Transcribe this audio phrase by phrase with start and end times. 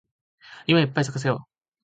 [0.65, 1.51] 夢をいっぱい咲かせよう